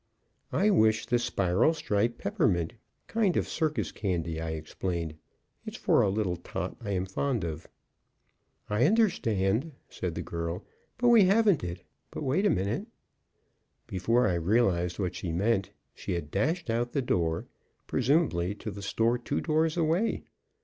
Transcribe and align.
"I 0.51 0.71
wish 0.71 1.05
the 1.05 1.19
spiral 1.19 1.75
striped 1.75 2.17
peppermint, 2.17 2.73
kind 3.05 3.37
of 3.37 3.47
circus 3.47 3.91
candy," 3.91 4.41
I 4.41 4.49
explained. 4.53 5.13
"It's 5.63 5.77
for 5.77 6.01
a 6.01 6.09
little 6.09 6.37
tot 6.37 6.75
I 6.83 6.89
am 6.89 7.05
fond 7.05 7.43
of." 7.43 7.67
"I 8.67 8.85
understand," 8.87 9.73
said 9.89 10.15
the 10.15 10.23
girl, 10.23 10.65
"but 10.97 11.09
we 11.09 11.25
haven't 11.25 11.63
it, 11.63 11.83
but 12.09 12.23
wait 12.23 12.47
a 12.47 12.49
minute." 12.49 12.87
Before 13.85 14.27
I 14.27 14.33
realized 14.33 14.97
what 14.97 15.13
she 15.13 15.31
meant, 15.31 15.69
she 15.93 16.13
had 16.13 16.31
dashed 16.31 16.71
out 16.71 16.93
the 16.93 17.03
door, 17.03 17.45
presumably 17.85 18.55
to 18.55 18.71
the 18.71 18.81
store 18.81 19.19
two 19.19 19.39
doors 19.39 19.77
away. 19.77 20.23